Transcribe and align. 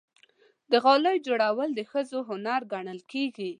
د 0.71 0.73
غالۍ 0.83 1.17
جوړول 1.27 1.69
د 1.75 1.79
ښځو 1.91 2.19
هنر 2.29 2.61
ګڼل 2.73 2.99
کېږي. 3.11 3.49